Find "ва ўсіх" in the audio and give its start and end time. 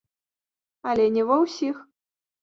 1.31-1.77